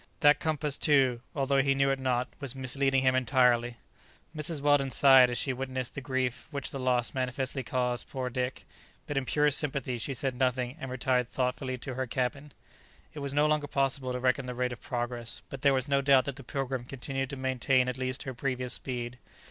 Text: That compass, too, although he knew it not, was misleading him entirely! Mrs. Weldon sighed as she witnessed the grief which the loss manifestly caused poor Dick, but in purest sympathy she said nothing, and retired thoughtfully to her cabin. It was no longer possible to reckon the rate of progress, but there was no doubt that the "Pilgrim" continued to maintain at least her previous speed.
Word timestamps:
That 0.21 0.39
compass, 0.39 0.79
too, 0.79 1.21
although 1.35 1.61
he 1.61 1.75
knew 1.75 1.91
it 1.91 1.99
not, 1.99 2.27
was 2.39 2.55
misleading 2.55 3.03
him 3.03 3.13
entirely! 3.13 3.77
Mrs. 4.35 4.59
Weldon 4.59 4.89
sighed 4.89 5.29
as 5.29 5.37
she 5.37 5.53
witnessed 5.53 5.93
the 5.93 6.01
grief 6.01 6.47
which 6.49 6.71
the 6.71 6.79
loss 6.79 7.13
manifestly 7.13 7.61
caused 7.61 8.09
poor 8.09 8.27
Dick, 8.31 8.65
but 9.05 9.15
in 9.15 9.25
purest 9.25 9.59
sympathy 9.59 9.99
she 9.99 10.15
said 10.15 10.33
nothing, 10.39 10.75
and 10.79 10.89
retired 10.89 11.29
thoughtfully 11.29 11.77
to 11.77 11.93
her 11.93 12.07
cabin. 12.07 12.51
It 13.13 13.19
was 13.19 13.35
no 13.35 13.45
longer 13.45 13.67
possible 13.67 14.11
to 14.11 14.19
reckon 14.19 14.47
the 14.47 14.55
rate 14.55 14.73
of 14.73 14.81
progress, 14.81 15.43
but 15.51 15.61
there 15.61 15.71
was 15.71 15.87
no 15.87 16.01
doubt 16.01 16.25
that 16.25 16.35
the 16.35 16.43
"Pilgrim" 16.43 16.85
continued 16.85 17.29
to 17.29 17.35
maintain 17.35 17.87
at 17.87 17.99
least 17.99 18.23
her 18.23 18.33
previous 18.33 18.73
speed. 18.73 19.19